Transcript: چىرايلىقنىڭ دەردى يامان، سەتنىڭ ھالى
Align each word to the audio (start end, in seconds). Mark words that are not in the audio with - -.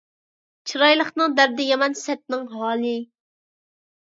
چىرايلىقنىڭ 0.71 1.35
دەردى 1.41 1.67
يامان، 1.73 1.97
سەتنىڭ 2.01 2.49
ھالى 2.55 2.97